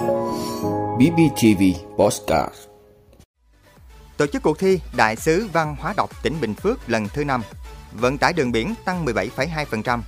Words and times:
BBTV 0.00 1.62
Postcard. 1.98 2.54
Tổ 4.16 4.26
chức 4.26 4.42
cuộc 4.42 4.58
thi 4.58 4.80
Đại 4.96 5.16
sứ 5.16 5.48
Văn 5.52 5.76
hóa 5.78 5.94
đọc 5.96 6.22
tỉnh 6.22 6.40
Bình 6.40 6.54
Phước 6.54 6.90
lần 6.90 7.08
thứ 7.08 7.24
5 7.24 7.42
Vận 7.92 8.18
tải 8.18 8.32
đường 8.32 8.52
biển 8.52 8.74
tăng 8.84 9.06
17,2% 9.06 10.00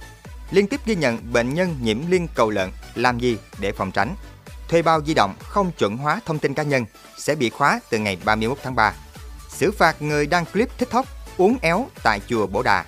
Liên 0.50 0.66
tiếp 0.66 0.80
ghi 0.86 0.94
nhận 0.94 1.32
bệnh 1.32 1.54
nhân 1.54 1.76
nhiễm 1.82 1.98
liên 2.08 2.26
cầu 2.34 2.50
lợn 2.50 2.70
Làm 2.94 3.18
gì 3.18 3.38
để 3.60 3.72
phòng 3.72 3.90
tránh? 3.90 4.14
Thuê 4.68 4.82
bao 4.82 5.04
di 5.04 5.14
động 5.14 5.34
không 5.38 5.70
chuẩn 5.78 5.96
hóa 5.96 6.20
thông 6.26 6.38
tin 6.38 6.54
cá 6.54 6.62
nhân 6.62 6.84
Sẽ 7.18 7.34
bị 7.34 7.50
khóa 7.50 7.80
từ 7.90 7.98
ngày 7.98 8.18
31 8.24 8.58
tháng 8.62 8.74
3 8.74 8.94
Xử 9.48 9.72
phạt 9.72 10.02
người 10.02 10.26
đăng 10.26 10.44
clip 10.44 10.78
TikTok 10.78 11.06
uống 11.38 11.56
éo 11.62 11.86
tại 12.02 12.20
chùa 12.28 12.46
Bổ 12.46 12.62
Đà. 12.62 12.84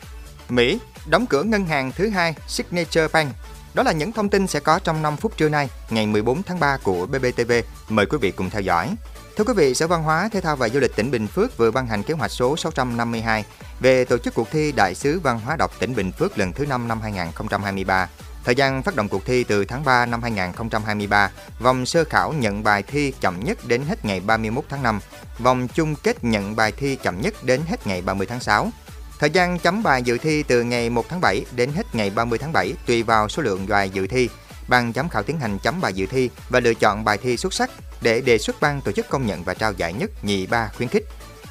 Mỹ 0.49 0.79
đóng 1.07 1.27
cửa 1.27 1.43
ngân 1.43 1.67
hàng 1.67 1.93
thứ 1.97 2.09
hai 2.09 2.35
Signature 2.49 3.09
Bank 3.13 3.35
đó 3.75 3.83
là 3.83 3.93
những 3.93 4.13
thông 4.13 4.29
tin 4.29 4.47
sẽ 4.47 4.61
có 4.61 4.79
trong 4.79 5.03
5 5.03 5.17
phút 5.17 5.37
trưa 5.37 5.49
nay, 5.49 5.69
ngày 5.91 6.07
14 6.07 6.43
tháng 6.43 6.61
3 6.61 6.77
của 6.83 7.07
BBTV. 7.07 7.53
Mời 7.89 8.07
quý 8.07 8.19
vị 8.21 8.31
cùng 8.31 8.51
theo 8.51 8.63
dõi. 8.63 8.95
Thưa 9.37 9.45
quý 9.45 9.53
vị, 9.57 9.75
Sở 9.75 9.87
Văn 9.87 10.03
hóa, 10.03 10.29
Thể 10.33 10.41
thao 10.41 10.57
và 10.57 10.69
Du 10.69 10.81
lịch 10.81 10.97
tỉnh 10.97 11.11
Bình 11.11 11.27
Phước 11.27 11.57
vừa 11.57 11.71
ban 11.71 11.87
hành 11.87 12.03
kế 12.03 12.15
hoạch 12.15 12.31
số 12.31 12.57
652 12.57 13.45
về 13.81 14.05
tổ 14.05 14.19
chức 14.19 14.35
cuộc 14.35 14.51
thi 14.51 14.73
Đại 14.73 14.95
sứ 14.95 15.21
Văn 15.21 15.41
hóa 15.45 15.57
đọc 15.57 15.73
tỉnh 15.79 15.95
Bình 15.95 16.13
Phước 16.13 16.39
lần 16.39 16.53
thứ 16.53 16.67
5 16.67 16.89
năm 16.89 17.01
2023. 17.01 18.09
Thời 18.45 18.55
gian 18.55 18.83
phát 18.83 18.97
động 18.97 19.09
cuộc 19.09 19.25
thi 19.25 19.45
từ 19.45 19.65
tháng 19.65 19.85
3 19.85 20.07
năm 20.07 20.23
2023, 20.23 21.31
vòng 21.61 21.87
sơ 21.87 22.05
khảo 22.05 22.33
nhận 22.33 22.63
bài 22.63 22.83
thi 22.83 23.13
chậm 23.21 23.45
nhất 23.45 23.59
đến 23.67 23.83
hết 23.89 24.05
ngày 24.05 24.21
31 24.21 24.65
tháng 24.69 24.83
5, 24.83 25.01
vòng 25.39 25.69
chung 25.69 25.95
kết 26.03 26.25
nhận 26.25 26.57
bài 26.57 26.73
thi 26.73 26.97
chậm 26.97 27.21
nhất 27.21 27.35
đến 27.45 27.61
hết 27.67 27.87
ngày 27.87 28.03
30 28.03 28.27
tháng 28.27 28.41
6. 28.41 28.71
Thời 29.19 29.31
gian 29.31 29.59
chấm 29.59 29.83
bài 29.83 30.03
dự 30.03 30.19
thi 30.19 30.43
từ 30.43 30.63
ngày 30.63 30.91
1 30.91 31.09
tháng 31.09 31.21
7 31.21 31.45
đến 31.57 31.73
hết 31.73 31.95
ngày 31.95 32.11
30 32.11 32.39
tháng 32.39 32.53
7 32.53 32.75
tùy 32.87 33.03
vào 33.03 33.29
số 33.29 33.43
lượng 33.43 33.67
bài 33.69 33.91
dự 33.91 34.07
thi. 34.07 34.29
Ban 34.69 34.93
giám 34.93 35.09
khảo 35.09 35.23
tiến 35.23 35.39
hành 35.39 35.59
chấm 35.59 35.81
bài 35.81 35.93
dự 35.93 36.07
thi 36.07 36.31
và 36.49 36.61
lựa 36.61 36.75
chọn 36.75 37.05
bài 37.05 37.19
thi 37.23 37.37
xuất 37.37 37.53
sắc 37.55 37.71
để 38.01 38.21
đề 38.21 38.39
xuất 38.39 38.61
ban 38.61 38.81
tổ 38.81 38.93
chức 38.93 39.09
công 39.09 39.27
nhận 39.27 39.45
và 39.45 39.55
trao 39.55 39.73
giải 39.73 39.93
nhất, 39.93 40.11
nhì, 40.25 40.47
ba 40.47 40.71
khuyến 40.77 40.89
khích. 40.89 41.05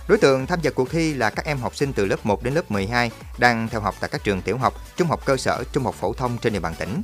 Đối 0.07 0.17
tượng 0.17 0.45
tham 0.45 0.61
gia 0.61 0.71
cuộc 0.71 0.89
thi 0.89 1.13
là 1.13 1.29
các 1.29 1.45
em 1.45 1.57
học 1.57 1.75
sinh 1.75 1.93
từ 1.93 2.05
lớp 2.05 2.25
1 2.25 2.43
đến 2.43 2.53
lớp 2.53 2.71
12 2.71 3.11
đang 3.37 3.67
theo 3.67 3.81
học 3.81 3.95
tại 3.99 4.09
các 4.09 4.23
trường 4.23 4.41
tiểu 4.41 4.57
học, 4.57 4.73
trung 4.97 5.07
học 5.07 5.25
cơ 5.25 5.37
sở, 5.37 5.63
trung 5.71 5.83
học 5.83 5.95
phổ 5.95 6.13
thông 6.13 6.37
trên 6.37 6.53
địa 6.53 6.59
bàn 6.59 6.73
tỉnh. 6.79 7.01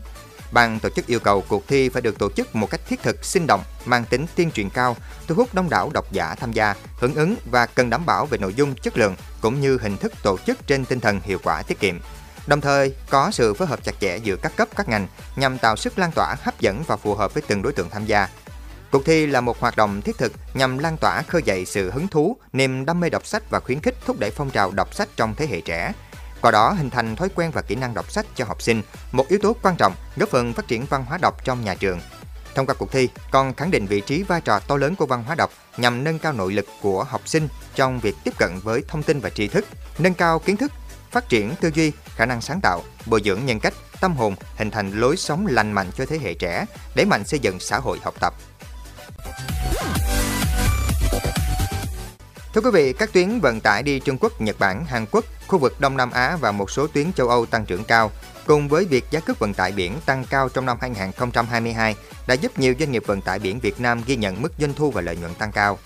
Ban 0.52 0.80
tổ 0.80 0.89
chức 0.89 1.08
yêu 1.08 1.19
cầu 1.19 1.44
cuộc 1.47 1.67
thi 1.67 1.89
phải 1.89 2.02
được 2.02 2.19
tổ 2.19 2.30
chức 2.30 2.55
một 2.55 2.69
cách 2.69 2.81
thiết 2.88 3.03
thực, 3.03 3.25
sinh 3.25 3.47
động, 3.47 3.64
mang 3.86 4.05
tính 4.05 4.25
tuyên 4.36 4.52
truyền 4.52 4.69
cao, 4.69 4.97
thu 5.28 5.36
hút 5.36 5.53
đông 5.53 5.69
đảo 5.69 5.91
độc 5.94 6.11
giả 6.11 6.36
tham 6.36 6.52
gia, 6.52 6.75
hưởng 7.00 7.16
ứng 7.16 7.36
và 7.52 7.66
cần 7.66 7.89
đảm 7.89 8.06
bảo 8.06 8.25
về 8.25 8.38
nội 8.38 8.53
dung, 8.53 8.75
chất 8.75 8.97
lượng 8.97 9.16
cũng 9.41 9.61
như 9.61 9.78
hình 9.81 9.97
thức 9.97 10.14
tổ 10.23 10.38
chức 10.38 10.67
trên 10.67 10.86
tinh 10.86 11.00
thần 11.00 11.19
hiệu 11.23 11.39
quả 11.44 11.61
tiết 11.61 11.80
kiệm. 11.80 12.00
Đồng 12.47 12.61
thời, 12.61 12.95
có 13.09 13.31
sự 13.31 13.53
phối 13.53 13.67
hợp 13.67 13.83
chặt 13.83 14.00
chẽ 14.00 14.17
giữa 14.17 14.36
các 14.36 14.56
cấp 14.56 14.67
các 14.75 14.89
ngành 14.89 15.08
nhằm 15.36 15.58
tạo 15.58 15.75
sức 15.75 16.00
lan 16.00 16.11
tỏa 16.11 16.36
hấp 16.41 16.59
dẫn 16.59 16.84
và 16.88 16.97
phù 16.97 17.16
hợp 17.16 17.34
với 17.34 17.44
từng 17.47 17.61
đối 17.61 17.73
tượng 17.73 17.89
tham 17.89 18.06
gia. 18.06 18.28
Cuộc 18.91 19.06
thi 19.06 19.25
là 19.25 19.41
một 19.41 19.59
hoạt 19.59 19.78
động 19.78 20.02
thiết 20.02 20.17
thực 20.17 20.34
nhằm 20.53 20.78
lan 20.78 20.97
tỏa 20.97 21.22
khơi 21.22 21.41
dậy 21.45 21.66
sự 21.66 21.91
hứng 21.91 22.08
thú, 22.08 22.38
niềm 22.53 22.86
đam 22.86 23.00
mê 23.00 23.09
đọc 23.09 23.25
sách 23.25 23.50
và 23.50 23.59
khuyến 23.59 23.80
khích 23.80 23.95
thúc 24.06 24.19
đẩy 24.19 24.31
phong 24.31 24.50
trào 24.50 24.72
đọc 24.72 24.95
sách 24.95 25.09
trong 25.16 25.36
thế 25.36 25.47
hệ 25.47 25.61
trẻ, 25.61 25.94
qua 26.42 26.52
đó 26.52 26.72
hình 26.72 26.90
thành 26.90 27.16
thói 27.16 27.30
quen 27.36 27.52
và 27.52 27.62
kỹ 27.62 27.76
năng 27.76 27.94
đọc 27.94 28.12
sách 28.12 28.26
cho 28.36 28.45
học 28.45 28.62
sinh, 28.62 28.82
một 29.12 29.28
yếu 29.28 29.40
tố 29.40 29.56
quan 29.62 29.76
trọng 29.76 29.94
góp 30.16 30.30
phần 30.30 30.54
phát 30.54 30.68
triển 30.68 30.86
văn 30.86 31.06
hóa 31.06 31.18
đọc 31.18 31.44
trong 31.44 31.64
nhà 31.64 31.76
trường. 31.76 32.00
Thông 32.56 32.66
qua 32.66 32.76
cuộc 32.76 32.92
thi, 32.92 33.09
còn 33.31 33.54
khẳng 33.54 33.72
định 33.72 33.86
vị 33.86 34.02
trí 34.02 34.23
vai 34.23 34.42
trò 34.42 34.59
to 34.59 34.78
lớn 34.78 34.96
của 34.96 35.06
văn 35.06 35.23
hóa 35.23 35.36
đọc 35.36 35.52
nhằm 35.78 36.04
nâng 36.04 36.20
cao 36.20 36.34
nội 36.34 36.54
lực 36.54 36.66
của 36.81 37.04
học 37.04 37.22
sinh 37.26 37.48
trong 37.76 38.00
việc 38.00 38.16
tiếp 38.23 38.34
cận 38.38 38.59
với 38.64 38.84
thông 38.88 39.04
tin 39.04 39.20
và 39.20 39.30
tri 39.30 39.48
thức, 39.48 39.66
nâng 39.98 40.14
cao 40.14 40.40
kiến 40.40 40.58
thức, 40.58 40.72
phát 41.12 41.30
triển 41.30 41.56
tư 41.62 41.72
duy, 41.73 41.92
khả 42.16 42.26
năng 42.26 42.42
sáng 42.42 42.59
tạo, 42.62 42.84
bồi 43.06 43.22
dưỡng 43.26 43.46
nhân 43.46 43.59
cách, 43.59 43.74
tâm 44.02 44.16
hồn, 44.16 44.36
hình 44.56 44.72
thành 44.72 44.92
lối 44.92 45.18
sống 45.18 45.48
lành 45.48 45.72
mạnh 45.72 45.92
cho 45.98 46.06
thế 46.06 46.20
hệ 46.20 46.34
trẻ, 46.34 46.66
đẩy 46.96 47.06
mạnh 47.06 47.24
xây 47.24 47.40
dựng 47.40 47.59
xã 47.59 47.78
hội 47.78 48.00
học 48.03 48.14
tập. 48.20 48.34
Thưa 52.53 52.61
quý 52.61 52.69
vị, 52.73 52.94
các 52.94 53.14
tuyến 53.14 53.39
vận 53.39 53.59
tải 53.59 53.83
đi 53.83 54.00
Trung 54.00 54.17
Quốc, 54.19 54.42
Nhật 54.42 54.59
Bản, 54.59 54.86
Hàn 54.86 55.05
Quốc, 55.11 55.25
khu 55.47 55.59
vực 55.59 55.79
Đông 55.79 55.97
Nam 55.97 56.12
Á 56.12 56.38
và 56.41 56.51
một 56.51 56.72
số 56.72 56.88
tuyến 56.88 57.13
châu 57.13 57.28
Âu 57.29 57.46
tăng 57.46 57.66
trưởng 57.66 57.84
cao, 57.84 58.12
cùng 58.46 58.68
với 58.68 58.85
việc 58.85 59.06
giá 59.12 59.19
cước 59.19 59.40
vận 59.40 59.53
tải 59.53 59.72
biển 59.72 59.94
tăng 60.06 60.25
cao 60.29 60.50
trong 60.50 60.66
năm 60.66 60.78
2022 60.81 61.96
đã 62.28 62.34
giúp 62.34 62.59
nhiều 62.59 62.74
doanh 62.79 62.91
nghiệp 62.91 63.03
vận 63.06 63.22
tải 63.22 63.40
biển 63.40 63.59
Việt 63.59 63.79
Nam 63.79 64.01
ghi 64.06 64.16
nhận 64.16 64.41
mức 64.41 64.51
doanh 64.59 64.74
thu 64.74 64.91
và 64.91 65.01
lợi 65.01 65.16
nhuận 65.16 65.34
tăng 65.34 65.51
cao. 65.51 65.79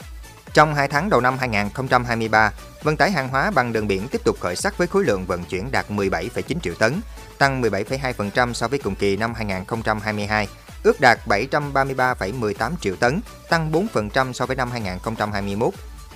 Trong 0.53 0.75
2 0.75 0.88
tháng 0.88 1.09
đầu 1.09 1.21
năm 1.21 1.38
2023, 1.38 2.51
vận 2.83 2.97
tải 2.97 3.11
hàng 3.11 3.29
hóa 3.29 3.51
bằng 3.51 3.73
đường 3.73 3.88
biển 3.88 4.07
tiếp 4.07 4.21
tục 4.23 4.38
khởi 4.39 4.55
sắc 4.55 4.77
với 4.77 4.88
khối 4.88 5.03
lượng 5.03 5.25
vận 5.25 5.43
chuyển 5.43 5.71
đạt 5.71 5.85
17,9 5.89 6.59
triệu 6.59 6.73
tấn, 6.73 7.01
tăng 7.38 7.61
17,2% 7.61 8.53
so 8.53 8.67
với 8.67 8.79
cùng 8.79 8.95
kỳ 8.95 9.17
năm 9.17 9.33
2022, 9.33 10.47
ước 10.83 11.01
đạt 11.01 11.19
733,18 11.27 12.71
triệu 12.81 12.95
tấn, 12.95 13.21
tăng 13.49 13.71
4% 13.71 14.33
so 14.33 14.45
với 14.45 14.55
năm 14.55 14.71
2021 14.71 15.73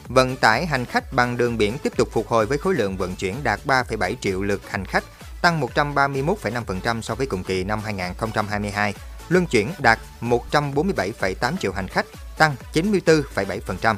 Vận 0.10 0.36
tải 0.36 0.66
hành 0.66 0.86
khách 0.86 1.14
bằng 1.14 1.38
đường 1.38 1.58
biển 1.58 1.78
tiếp 1.84 1.94
tục 1.98 2.10
phục 2.12 2.28
hồi 2.28 2.46
với 2.46 2.58
khối 2.58 2.74
lượng 2.74 2.98
vận 2.98 3.16
chuyển 3.16 3.36
đạt 3.44 3.60
3,7 3.66 4.16
triệu 4.22 4.42
lượt 4.42 4.70
hành 4.70 4.86
khách, 4.86 5.04
tăng 5.42 5.62
131,5% 5.62 7.02
so 7.02 7.16
với 7.16 7.28
cùng 7.28 7.44
kỳ 7.44 7.64
năm 7.64 7.80
2022. 7.86 8.94
Luân 9.30 9.46
chuyển 9.46 9.72
đạt 9.80 10.00
147,8 10.22 11.58
triệu 11.58 11.72
hành 11.72 11.88
khách, 11.88 12.06
tăng 12.38 12.56
94,7%. 12.74 13.96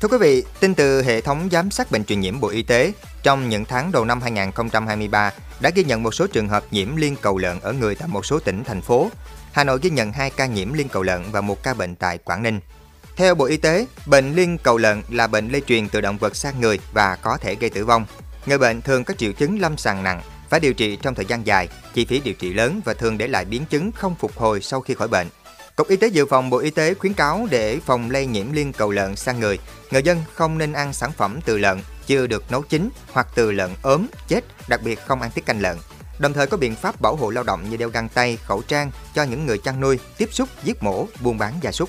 Thưa 0.00 0.08
quý 0.08 0.18
vị, 0.18 0.44
tin 0.60 0.74
từ 0.74 1.02
hệ 1.02 1.20
thống 1.20 1.48
giám 1.52 1.70
sát 1.70 1.90
bệnh 1.90 2.04
truyền 2.04 2.20
nhiễm 2.20 2.40
Bộ 2.40 2.48
Y 2.48 2.62
tế, 2.62 2.92
trong 3.22 3.48
những 3.48 3.64
tháng 3.64 3.92
đầu 3.92 4.04
năm 4.04 4.20
2023 4.22 5.32
đã 5.60 5.70
ghi 5.74 5.84
nhận 5.84 6.02
một 6.02 6.14
số 6.14 6.26
trường 6.26 6.48
hợp 6.48 6.64
nhiễm 6.70 6.96
liên 6.96 7.16
cầu 7.22 7.38
lợn 7.38 7.60
ở 7.60 7.72
người 7.72 7.94
tại 7.94 8.08
một 8.08 8.26
số 8.26 8.38
tỉnh, 8.38 8.64
thành 8.64 8.80
phố. 8.80 9.10
Hà 9.52 9.64
Nội 9.64 9.78
ghi 9.82 9.90
nhận 9.90 10.12
2 10.12 10.30
ca 10.30 10.46
nhiễm 10.46 10.72
liên 10.72 10.88
cầu 10.88 11.02
lợn 11.02 11.22
và 11.32 11.40
một 11.40 11.62
ca 11.62 11.74
bệnh 11.74 11.96
tại 11.96 12.18
Quảng 12.18 12.42
Ninh. 12.42 12.60
Theo 13.16 13.34
Bộ 13.34 13.44
Y 13.44 13.56
tế, 13.56 13.86
bệnh 14.06 14.34
liên 14.34 14.58
cầu 14.58 14.78
lợn 14.78 15.02
là 15.08 15.26
bệnh 15.26 15.48
lây 15.48 15.60
truyền 15.66 15.88
từ 15.88 16.00
động 16.00 16.18
vật 16.18 16.36
sang 16.36 16.60
người 16.60 16.78
và 16.92 17.16
có 17.16 17.36
thể 17.36 17.54
gây 17.54 17.70
tử 17.70 17.84
vong. 17.84 18.06
Người 18.46 18.58
bệnh 18.58 18.82
thường 18.82 19.04
có 19.04 19.14
triệu 19.14 19.32
chứng 19.32 19.60
lâm 19.60 19.76
sàng 19.76 20.02
nặng, 20.02 20.22
phải 20.48 20.60
điều 20.60 20.74
trị 20.74 20.96
trong 20.96 21.14
thời 21.14 21.24
gian 21.24 21.46
dài, 21.46 21.68
chi 21.94 22.04
phí 22.04 22.20
điều 22.20 22.34
trị 22.34 22.52
lớn 22.52 22.80
và 22.84 22.94
thường 22.94 23.18
để 23.18 23.28
lại 23.28 23.44
biến 23.44 23.64
chứng 23.64 23.92
không 23.92 24.14
phục 24.14 24.38
hồi 24.38 24.60
sau 24.60 24.80
khi 24.80 24.94
khỏi 24.94 25.08
bệnh. 25.08 25.26
Cục 25.76 25.88
Y 25.88 25.96
tế 25.96 26.08
Dự 26.08 26.26
phòng 26.26 26.50
Bộ 26.50 26.58
Y 26.58 26.70
tế 26.70 26.94
khuyến 26.94 27.14
cáo 27.14 27.46
để 27.50 27.78
phòng 27.86 28.10
lây 28.10 28.26
nhiễm 28.26 28.52
liên 28.52 28.72
cầu 28.72 28.90
lợn 28.90 29.16
sang 29.16 29.40
người, 29.40 29.58
người 29.90 30.02
dân 30.02 30.22
không 30.34 30.58
nên 30.58 30.72
ăn 30.72 30.92
sản 30.92 31.12
phẩm 31.12 31.40
từ 31.44 31.58
lợn 31.58 31.80
chưa 32.06 32.26
được 32.26 32.50
nấu 32.50 32.62
chín 32.62 32.88
hoặc 33.12 33.26
từ 33.34 33.52
lợn 33.52 33.70
ốm, 33.82 34.06
chết, 34.28 34.44
đặc 34.68 34.80
biệt 34.84 34.98
không 35.06 35.22
ăn 35.22 35.30
tiết 35.34 35.46
canh 35.46 35.60
lợn. 35.60 35.76
Đồng 36.22 36.32
thời 36.32 36.46
có 36.46 36.56
biện 36.56 36.76
pháp 36.76 37.00
bảo 37.00 37.16
hộ 37.16 37.30
lao 37.30 37.44
động 37.44 37.70
như 37.70 37.76
đeo 37.76 37.88
găng 37.88 38.08
tay, 38.08 38.38
khẩu 38.44 38.62
trang 38.62 38.90
cho 39.14 39.22
những 39.22 39.46
người 39.46 39.58
chăn 39.58 39.80
nuôi, 39.80 39.98
tiếp 40.18 40.28
xúc, 40.32 40.48
giết 40.64 40.82
mổ, 40.82 41.06
buôn 41.20 41.38
bán 41.38 41.54
gia 41.60 41.72
súc. 41.72 41.88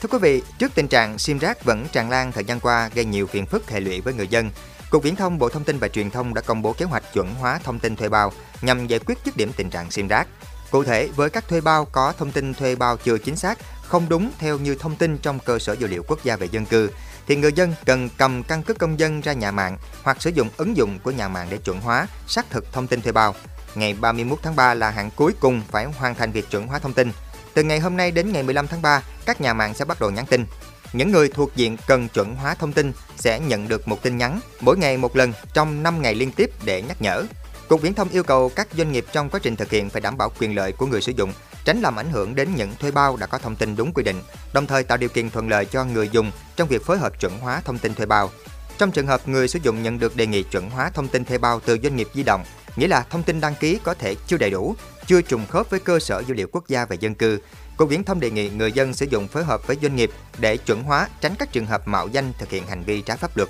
Thưa 0.00 0.08
quý 0.10 0.18
vị, 0.18 0.42
trước 0.58 0.72
tình 0.74 0.88
trạng 0.88 1.18
sim 1.18 1.38
rác 1.38 1.64
vẫn 1.64 1.86
tràn 1.92 2.10
lan 2.10 2.32
thời 2.32 2.44
gian 2.44 2.60
qua 2.60 2.90
gây 2.94 3.04
nhiều 3.04 3.26
phiền 3.26 3.46
phức 3.46 3.70
hệ 3.70 3.80
lụy 3.80 4.00
với 4.00 4.14
người 4.14 4.28
dân, 4.28 4.50
Cục 4.90 5.02
Viễn 5.02 5.16
thông 5.16 5.38
Bộ 5.38 5.48
Thông 5.48 5.64
tin 5.64 5.78
và 5.78 5.88
Truyền 5.88 6.10
thông 6.10 6.34
đã 6.34 6.40
công 6.40 6.62
bố 6.62 6.72
kế 6.72 6.84
hoạch 6.84 7.12
chuẩn 7.12 7.34
hóa 7.34 7.58
thông 7.64 7.78
tin 7.78 7.96
thuê 7.96 8.08
bao 8.08 8.32
nhằm 8.62 8.86
giải 8.86 9.00
quyết 9.06 9.18
dứt 9.24 9.36
điểm 9.36 9.52
tình 9.56 9.70
trạng 9.70 9.90
sim 9.90 10.08
rác. 10.08 10.28
Cụ 10.70 10.84
thể, 10.84 11.08
với 11.16 11.30
các 11.30 11.48
thuê 11.48 11.60
bao 11.60 11.84
có 11.84 12.12
thông 12.18 12.32
tin 12.32 12.54
thuê 12.54 12.74
bao 12.74 12.96
chưa 12.96 13.18
chính 13.18 13.36
xác, 13.36 13.58
không 13.82 14.08
đúng 14.08 14.30
theo 14.38 14.58
như 14.58 14.74
thông 14.74 14.96
tin 14.96 15.18
trong 15.18 15.38
cơ 15.38 15.58
sở 15.58 15.72
dữ 15.72 15.86
liệu 15.86 16.02
quốc 16.08 16.24
gia 16.24 16.36
về 16.36 16.48
dân 16.50 16.66
cư, 16.66 16.90
thì 17.26 17.36
người 17.36 17.52
dân 17.52 17.74
cần 17.84 18.08
cầm 18.18 18.42
căn 18.42 18.62
cước 18.62 18.78
công 18.78 18.98
dân 18.98 19.20
ra 19.20 19.32
nhà 19.32 19.50
mạng 19.50 19.78
hoặc 20.02 20.22
sử 20.22 20.30
dụng 20.30 20.48
ứng 20.56 20.76
dụng 20.76 20.98
của 21.02 21.10
nhà 21.10 21.28
mạng 21.28 21.46
để 21.50 21.56
chuẩn 21.56 21.80
hóa, 21.80 22.06
xác 22.26 22.50
thực 22.50 22.72
thông 22.72 22.86
tin 22.86 23.02
thuê 23.02 23.12
bao. 23.12 23.34
Ngày 23.74 23.94
31 24.00 24.38
tháng 24.42 24.56
3 24.56 24.74
là 24.74 24.90
hạn 24.90 25.10
cuối 25.16 25.32
cùng 25.40 25.62
phải 25.70 25.84
hoàn 25.84 26.14
thành 26.14 26.32
việc 26.32 26.50
chuẩn 26.50 26.66
hóa 26.66 26.78
thông 26.78 26.94
tin. 26.94 27.12
Từ 27.54 27.62
ngày 27.62 27.80
hôm 27.80 27.96
nay 27.96 28.10
đến 28.10 28.32
ngày 28.32 28.42
15 28.42 28.66
tháng 28.66 28.82
3, 28.82 29.02
các 29.26 29.40
nhà 29.40 29.54
mạng 29.54 29.74
sẽ 29.74 29.84
bắt 29.84 30.00
đầu 30.00 30.10
nhắn 30.10 30.26
tin. 30.26 30.46
Những 30.92 31.12
người 31.12 31.28
thuộc 31.28 31.56
diện 31.56 31.76
cần 31.86 32.08
chuẩn 32.08 32.34
hóa 32.34 32.54
thông 32.54 32.72
tin 32.72 32.92
sẽ 33.16 33.40
nhận 33.40 33.68
được 33.68 33.88
một 33.88 34.02
tin 34.02 34.16
nhắn 34.16 34.40
mỗi 34.60 34.78
ngày 34.78 34.96
một 34.96 35.16
lần 35.16 35.32
trong 35.54 35.82
5 35.82 36.02
ngày 36.02 36.14
liên 36.14 36.32
tiếp 36.32 36.50
để 36.64 36.82
nhắc 36.82 37.02
nhở. 37.02 37.24
Cục 37.68 37.82
Viễn 37.82 37.94
thông 37.94 38.08
yêu 38.08 38.22
cầu 38.22 38.48
các 38.56 38.68
doanh 38.76 38.92
nghiệp 38.92 39.04
trong 39.12 39.30
quá 39.30 39.40
trình 39.42 39.56
thực 39.56 39.70
hiện 39.70 39.90
phải 39.90 40.00
đảm 40.00 40.16
bảo 40.16 40.32
quyền 40.38 40.56
lợi 40.56 40.72
của 40.72 40.86
người 40.86 41.00
sử 41.00 41.12
dụng, 41.16 41.32
tránh 41.64 41.80
làm 41.80 41.98
ảnh 41.98 42.10
hưởng 42.10 42.34
đến 42.34 42.54
những 42.56 42.70
thuê 42.80 42.90
bao 42.90 43.16
đã 43.16 43.26
có 43.26 43.38
thông 43.38 43.56
tin 43.56 43.76
đúng 43.76 43.92
quy 43.92 44.02
định, 44.02 44.22
đồng 44.52 44.66
thời 44.66 44.84
tạo 44.84 44.98
điều 44.98 45.08
kiện 45.08 45.30
thuận 45.30 45.48
lợi 45.48 45.64
cho 45.64 45.84
người 45.84 46.08
dùng 46.08 46.30
trong 46.56 46.68
việc 46.68 46.84
phối 46.84 46.98
hợp 46.98 47.20
chuẩn 47.20 47.38
hóa 47.38 47.62
thông 47.64 47.78
tin 47.78 47.94
thuê 47.94 48.06
bao. 48.06 48.30
Trong 48.78 48.90
trường 48.90 49.06
hợp 49.06 49.28
người 49.28 49.48
sử 49.48 49.58
dụng 49.62 49.82
nhận 49.82 49.98
được 49.98 50.16
đề 50.16 50.26
nghị 50.26 50.42
chuẩn 50.42 50.70
hóa 50.70 50.90
thông 50.90 51.08
tin 51.08 51.24
thuê 51.24 51.38
bao 51.38 51.60
từ 51.60 51.78
doanh 51.82 51.96
nghiệp 51.96 52.08
di 52.14 52.22
động, 52.22 52.44
nghĩa 52.76 52.88
là 52.88 53.04
thông 53.10 53.22
tin 53.22 53.40
đăng 53.40 53.54
ký 53.54 53.78
có 53.84 53.94
thể 53.94 54.14
chưa 54.26 54.36
đầy 54.36 54.50
đủ, 54.50 54.74
chưa 55.06 55.22
trùng 55.22 55.46
khớp 55.46 55.70
với 55.70 55.80
cơ 55.80 55.98
sở 55.98 56.22
dữ 56.26 56.34
liệu 56.34 56.46
quốc 56.52 56.68
gia 56.68 56.84
về 56.84 56.96
dân 57.00 57.14
cư. 57.14 57.38
Cục 57.76 57.88
Viễn 57.88 58.04
thông 58.04 58.20
đề 58.20 58.30
nghị 58.30 58.50
người 58.50 58.72
dân 58.72 58.94
sử 58.94 59.06
dụng 59.06 59.28
phối 59.28 59.44
hợp 59.44 59.66
với 59.66 59.76
doanh 59.82 59.96
nghiệp 59.96 60.10
để 60.38 60.56
chuẩn 60.56 60.82
hóa, 60.82 61.08
tránh 61.20 61.34
các 61.38 61.52
trường 61.52 61.66
hợp 61.66 61.88
mạo 61.88 62.08
danh 62.08 62.32
thực 62.38 62.50
hiện 62.50 62.66
hành 62.66 62.82
vi 62.82 63.02
trái 63.02 63.16
pháp 63.16 63.36
luật. 63.36 63.48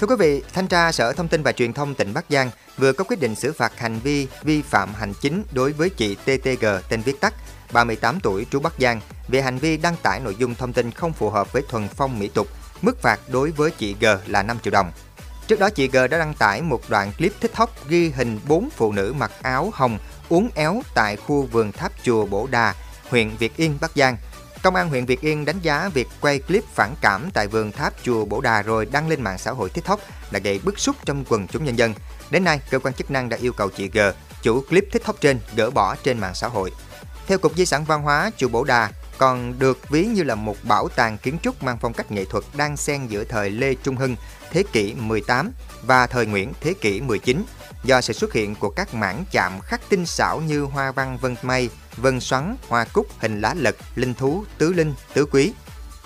Thưa 0.00 0.06
quý 0.06 0.14
vị, 0.18 0.42
Thanh 0.52 0.66
tra 0.66 0.92
Sở 0.92 1.12
Thông 1.12 1.28
tin 1.28 1.42
và 1.42 1.52
Truyền 1.52 1.72
thông 1.72 1.94
tỉnh 1.94 2.14
Bắc 2.14 2.24
Giang 2.28 2.50
vừa 2.76 2.92
có 2.92 3.04
quyết 3.04 3.20
định 3.20 3.34
xử 3.34 3.52
phạt 3.52 3.78
hành 3.78 3.98
vi 3.98 4.26
vi 4.42 4.62
phạm 4.62 4.94
hành 4.94 5.12
chính 5.20 5.44
đối 5.52 5.72
với 5.72 5.90
chị 5.90 6.14
TTG 6.14 6.66
tên 6.88 7.02
viết 7.02 7.20
tắt, 7.20 7.34
38 7.72 8.20
tuổi 8.20 8.46
trú 8.50 8.60
Bắc 8.60 8.72
Giang 8.78 9.00
về 9.28 9.42
hành 9.42 9.58
vi 9.58 9.76
đăng 9.76 9.96
tải 10.02 10.20
nội 10.20 10.36
dung 10.38 10.54
thông 10.54 10.72
tin 10.72 10.90
không 10.90 11.12
phù 11.12 11.30
hợp 11.30 11.52
với 11.52 11.62
thuần 11.68 11.88
phong 11.88 12.18
mỹ 12.18 12.28
tục, 12.34 12.48
Mức 12.82 13.02
phạt 13.02 13.20
đối 13.28 13.50
với 13.50 13.70
chị 13.70 13.96
G 14.00 14.06
là 14.26 14.42
5 14.42 14.58
triệu 14.62 14.70
đồng. 14.70 14.92
Trước 15.46 15.60
đó 15.60 15.70
chị 15.70 15.88
G 15.88 15.96
đã 16.10 16.18
đăng 16.18 16.34
tải 16.34 16.62
một 16.62 16.80
đoạn 16.88 17.12
clip 17.18 17.32
TikTok 17.40 17.88
ghi 17.88 18.10
hình 18.10 18.40
4 18.48 18.68
phụ 18.76 18.92
nữ 18.92 19.14
mặc 19.18 19.32
áo 19.42 19.70
hồng 19.74 19.98
uốn 20.28 20.48
éo 20.54 20.82
tại 20.94 21.16
khu 21.16 21.42
vườn 21.42 21.72
tháp 21.72 21.92
chùa 22.02 22.26
Bổ 22.26 22.46
Đà, 22.50 22.74
huyện 23.08 23.36
Việt 23.38 23.56
Yên, 23.56 23.78
Bắc 23.80 23.90
Giang. 23.94 24.16
Công 24.62 24.74
an 24.74 24.88
huyện 24.88 25.06
Việt 25.06 25.20
Yên 25.20 25.44
đánh 25.44 25.60
giá 25.62 25.88
việc 25.94 26.08
quay 26.20 26.38
clip 26.38 26.64
phản 26.74 26.94
cảm 27.00 27.30
tại 27.34 27.48
vườn 27.48 27.72
tháp 27.72 27.92
chùa 28.02 28.24
Bổ 28.24 28.40
Đà 28.40 28.62
rồi 28.62 28.86
đăng 28.86 29.08
lên 29.08 29.22
mạng 29.22 29.38
xã 29.38 29.50
hội 29.50 29.70
TikTok 29.70 30.00
đã 30.30 30.38
gây 30.38 30.60
bức 30.64 30.78
xúc 30.78 30.96
trong 31.04 31.24
quần 31.28 31.46
chúng 31.46 31.64
nhân 31.64 31.78
dân. 31.78 31.94
Đến 32.30 32.44
nay, 32.44 32.60
cơ 32.70 32.78
quan 32.78 32.94
chức 32.94 33.10
năng 33.10 33.28
đã 33.28 33.36
yêu 33.36 33.52
cầu 33.52 33.70
chị 33.70 33.88
G, 33.88 33.98
chủ 34.42 34.60
clip 34.60 34.84
TikTok 34.92 35.20
trên, 35.20 35.40
gỡ 35.56 35.70
bỏ 35.70 35.96
trên 36.02 36.18
mạng 36.18 36.34
xã 36.34 36.48
hội. 36.48 36.70
Theo 37.26 37.38
Cục 37.38 37.56
Di 37.56 37.66
sản 37.66 37.84
Văn 37.84 38.02
hóa, 38.02 38.30
chùa 38.36 38.48
Bổ 38.48 38.64
Đà 38.64 38.90
còn 39.18 39.58
được 39.58 39.88
ví 39.88 40.04
như 40.04 40.22
là 40.22 40.34
một 40.34 40.56
bảo 40.62 40.88
tàng 40.88 41.18
kiến 41.18 41.38
trúc 41.42 41.62
mang 41.62 41.78
phong 41.80 41.92
cách 41.92 42.10
nghệ 42.10 42.24
thuật 42.24 42.44
đang 42.56 42.76
xen 42.76 43.06
giữa 43.06 43.24
thời 43.24 43.50
Lê 43.50 43.74
Trung 43.74 43.96
Hưng, 43.96 44.16
thế 44.50 44.64
kỷ 44.72 44.94
18 44.94 45.52
và 45.82 46.06
thời 46.06 46.26
Nguyễn, 46.26 46.52
thế 46.60 46.74
kỷ 46.80 47.00
19 47.00 47.44
do 47.84 48.00
sự 48.00 48.12
xuất 48.12 48.32
hiện 48.32 48.54
của 48.54 48.70
các 48.70 48.94
mảng 48.94 49.24
chạm 49.30 49.60
khắc 49.60 49.80
tinh 49.88 50.06
xảo 50.06 50.40
như 50.40 50.62
hoa 50.62 50.92
văn 50.92 51.18
vân 51.20 51.36
mây, 51.42 51.70
vân 52.02 52.20
xoắn, 52.20 52.56
hoa 52.68 52.84
cúc, 52.84 53.06
hình 53.18 53.40
lá 53.40 53.54
lật, 53.54 53.76
linh 53.94 54.14
thú, 54.14 54.44
tứ 54.58 54.72
linh, 54.72 54.94
tứ 55.14 55.26
quý. 55.26 55.52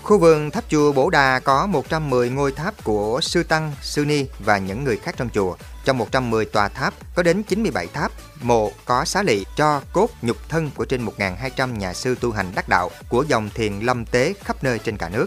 Khu 0.02 0.18
vườn 0.18 0.50
tháp 0.50 0.64
chùa 0.68 0.92
Bổ 0.92 1.10
Đà 1.10 1.40
có 1.40 1.66
110 1.66 2.30
ngôi 2.30 2.52
tháp 2.52 2.84
của 2.84 3.20
Sư 3.22 3.42
Tăng, 3.42 3.72
Sư 3.82 4.04
Ni 4.04 4.26
và 4.38 4.58
những 4.58 4.84
người 4.84 4.96
khác 4.96 5.14
trong 5.18 5.28
chùa. 5.34 5.56
Trong 5.84 5.98
110 5.98 6.44
tòa 6.44 6.68
tháp 6.68 6.94
có 7.14 7.22
đến 7.22 7.42
97 7.42 7.86
tháp, 7.86 8.12
mộ 8.42 8.72
có 8.84 9.04
xá 9.04 9.22
lị 9.22 9.44
cho 9.56 9.82
cốt 9.92 10.08
nhục 10.22 10.36
thân 10.48 10.70
của 10.76 10.84
trên 10.84 11.06
1.200 11.06 11.76
nhà 11.76 11.94
sư 11.94 12.14
tu 12.20 12.30
hành 12.30 12.52
đắc 12.54 12.68
đạo 12.68 12.90
của 13.08 13.24
dòng 13.28 13.50
thiền 13.54 13.80
lâm 13.80 14.04
tế 14.04 14.34
khắp 14.44 14.64
nơi 14.64 14.78
trên 14.78 14.96
cả 14.96 15.08
nước. 15.08 15.26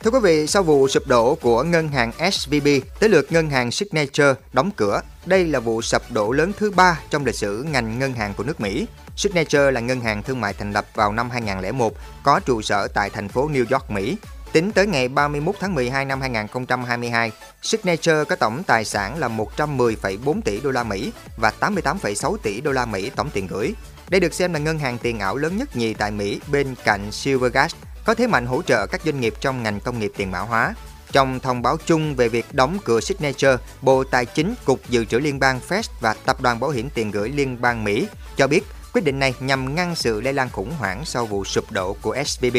Thưa 0.00 0.10
quý 0.10 0.18
vị, 0.22 0.46
sau 0.46 0.62
vụ 0.62 0.88
sụp 0.88 1.06
đổ 1.06 1.34
của 1.34 1.62
ngân 1.62 1.88
hàng 1.88 2.12
SVB, 2.32 2.66
tới 3.00 3.08
lượt 3.08 3.32
ngân 3.32 3.50
hàng 3.50 3.70
Signature 3.70 4.34
đóng 4.52 4.70
cửa. 4.76 5.00
Đây 5.26 5.44
là 5.44 5.60
vụ 5.60 5.82
sập 5.82 6.02
đổ 6.12 6.32
lớn 6.32 6.52
thứ 6.58 6.70
ba 6.70 7.00
trong 7.10 7.24
lịch 7.24 7.34
sử 7.34 7.66
ngành 7.70 7.98
ngân 7.98 8.12
hàng 8.12 8.34
của 8.34 8.44
nước 8.44 8.60
Mỹ. 8.60 8.86
Signature 9.16 9.70
là 9.70 9.80
ngân 9.80 10.00
hàng 10.00 10.22
thương 10.22 10.40
mại 10.40 10.54
thành 10.54 10.72
lập 10.72 10.86
vào 10.94 11.12
năm 11.12 11.30
2001, 11.30 11.94
có 12.22 12.40
trụ 12.40 12.62
sở 12.62 12.88
tại 12.88 13.10
thành 13.10 13.28
phố 13.28 13.48
New 13.48 13.64
York, 13.70 13.90
Mỹ. 13.90 14.16
Tính 14.52 14.72
tới 14.72 14.86
ngày 14.86 15.08
31 15.08 15.54
tháng 15.60 15.74
12 15.74 16.04
năm 16.04 16.20
2022, 16.20 17.32
Signature 17.62 18.24
có 18.28 18.36
tổng 18.36 18.62
tài 18.66 18.84
sản 18.84 19.18
là 19.18 19.28
110,4 19.28 20.40
tỷ 20.42 20.60
đô 20.60 20.70
la 20.70 20.84
Mỹ 20.84 21.12
và 21.36 21.52
88,6 21.60 22.36
tỷ 22.36 22.60
đô 22.60 22.72
la 22.72 22.86
Mỹ 22.86 23.10
tổng 23.16 23.30
tiền 23.30 23.46
gửi. 23.46 23.74
Đây 24.08 24.20
được 24.20 24.34
xem 24.34 24.52
là 24.52 24.58
ngân 24.58 24.78
hàng 24.78 24.98
tiền 24.98 25.18
ảo 25.18 25.36
lớn 25.36 25.56
nhất 25.56 25.76
nhì 25.76 25.94
tại 25.94 26.10
Mỹ 26.10 26.40
bên 26.52 26.74
cạnh 26.84 27.12
Silvergate, 27.12 27.74
có 28.04 28.14
thế 28.14 28.26
mạnh 28.26 28.46
hỗ 28.46 28.62
trợ 28.62 28.86
các 28.86 29.00
doanh 29.04 29.20
nghiệp 29.20 29.34
trong 29.40 29.62
ngành 29.62 29.80
công 29.80 29.98
nghiệp 29.98 30.12
tiền 30.16 30.30
mã 30.30 30.38
hóa. 30.38 30.74
Trong 31.12 31.40
thông 31.40 31.62
báo 31.62 31.76
chung 31.86 32.16
về 32.16 32.28
việc 32.28 32.46
đóng 32.52 32.78
cửa 32.84 33.00
Signature, 33.00 33.56
Bộ 33.82 34.04
Tài 34.04 34.26
chính, 34.26 34.54
Cục 34.64 34.80
Dự 34.88 35.04
trữ 35.04 35.18
Liên 35.18 35.38
bang 35.38 35.60
Fed 35.68 35.82
và 36.00 36.14
Tập 36.14 36.40
đoàn 36.40 36.60
Bảo 36.60 36.70
hiểm 36.70 36.90
tiền 36.90 37.10
gửi 37.10 37.28
Liên 37.28 37.60
bang 37.60 37.84
Mỹ 37.84 38.08
cho 38.36 38.46
biết 38.46 38.64
quyết 38.92 39.04
định 39.04 39.18
này 39.18 39.34
nhằm 39.40 39.74
ngăn 39.74 39.96
sự 39.96 40.20
lây 40.20 40.32
lan 40.32 40.48
khủng 40.50 40.70
hoảng 40.78 41.04
sau 41.04 41.26
vụ 41.26 41.44
sụp 41.44 41.72
đổ 41.72 41.96
của 42.02 42.16
SVB. 42.26 42.56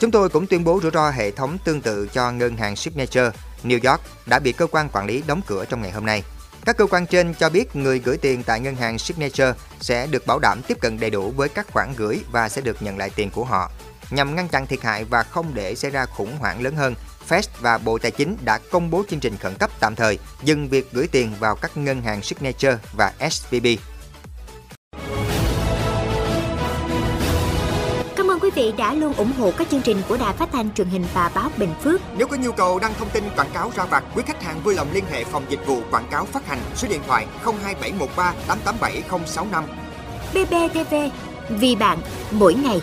Chúng 0.00 0.10
tôi 0.10 0.28
cũng 0.28 0.46
tuyên 0.46 0.64
bố 0.64 0.80
rủi 0.82 0.90
ro 0.90 1.10
hệ 1.10 1.30
thống 1.30 1.58
tương 1.64 1.80
tự 1.80 2.08
cho 2.12 2.32
ngân 2.32 2.56
hàng 2.56 2.76
Signature 2.76 3.30
New 3.64 3.90
York 3.90 4.00
đã 4.26 4.38
bị 4.38 4.52
cơ 4.52 4.66
quan 4.66 4.88
quản 4.88 5.06
lý 5.06 5.22
đóng 5.26 5.40
cửa 5.46 5.64
trong 5.64 5.82
ngày 5.82 5.90
hôm 5.90 6.06
nay. 6.06 6.22
Các 6.64 6.76
cơ 6.76 6.86
quan 6.86 7.06
trên 7.06 7.34
cho 7.34 7.48
biết 7.48 7.76
người 7.76 7.98
gửi 7.98 8.16
tiền 8.16 8.42
tại 8.42 8.60
ngân 8.60 8.76
hàng 8.76 8.98
Signature 8.98 9.52
sẽ 9.80 10.06
được 10.06 10.26
bảo 10.26 10.38
đảm 10.38 10.62
tiếp 10.62 10.78
cận 10.80 11.00
đầy 11.00 11.10
đủ 11.10 11.30
với 11.30 11.48
các 11.48 11.66
khoản 11.72 11.94
gửi 11.96 12.20
và 12.32 12.48
sẽ 12.48 12.60
được 12.60 12.82
nhận 12.82 12.98
lại 12.98 13.10
tiền 13.10 13.30
của 13.30 13.44
họ. 13.44 13.70
Nhằm 14.10 14.36
ngăn 14.36 14.48
chặn 14.48 14.66
thiệt 14.66 14.82
hại 14.82 15.04
và 15.04 15.22
không 15.22 15.54
để 15.54 15.74
xảy 15.74 15.90
ra 15.90 16.06
khủng 16.06 16.36
hoảng 16.38 16.62
lớn 16.62 16.76
hơn, 16.76 16.94
Fed 17.28 17.42
và 17.60 17.78
Bộ 17.78 17.98
Tài 17.98 18.10
chính 18.10 18.36
đã 18.44 18.58
công 18.70 18.90
bố 18.90 19.02
chương 19.10 19.20
trình 19.20 19.36
khẩn 19.36 19.54
cấp 19.54 19.70
tạm 19.80 19.94
thời 19.94 20.18
dừng 20.42 20.68
việc 20.68 20.92
gửi 20.92 21.08
tiền 21.12 21.32
vào 21.40 21.56
các 21.56 21.76
ngân 21.76 22.02
hàng 22.02 22.22
Signature 22.22 22.78
và 22.96 23.12
SVB. 23.30 23.66
Cảm 28.16 28.30
ơn 28.30 28.40
quý 28.40 28.50
vị 28.54 28.72
đã 28.78 28.94
luôn 28.94 29.12
ủng 29.12 29.32
hộ 29.38 29.52
các 29.58 29.68
chương 29.70 29.82
trình 29.82 30.02
của 30.08 30.16
Đài 30.16 30.32
Phát 30.32 30.48
thanh 30.52 30.74
truyền 30.74 30.88
hình 30.88 31.04
và 31.14 31.30
báo 31.34 31.50
Bình 31.56 31.74
Phước. 31.82 32.00
Nếu 32.16 32.26
có 32.26 32.36
nhu 32.36 32.52
cầu 32.52 32.78
đăng 32.78 32.94
thông 32.98 33.10
tin 33.10 33.24
quảng 33.36 33.50
cáo 33.54 33.72
ra 33.76 33.84
vặt, 33.84 34.04
quý 34.14 34.22
khách 34.26 34.42
hàng 34.42 34.60
vui 34.62 34.74
lòng 34.74 34.88
liên 34.92 35.04
hệ 35.10 35.24
phòng 35.24 35.44
dịch 35.48 35.66
vụ 35.66 35.82
quảng 35.90 36.08
cáo 36.10 36.24
phát 36.24 36.46
hành 36.46 36.58
số 36.76 36.88
điện 36.88 37.00
thoại 37.06 37.26
02713 37.44 38.34
887065. 38.48 39.64
BBTV, 40.34 40.94
vì 41.48 41.76
bạn, 41.76 41.98
mỗi 42.30 42.54
ngày. 42.54 42.80